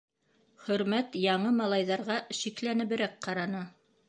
[0.67, 3.63] Хөрмәт яңы малайҙарға шикләнеберәк ҡараны.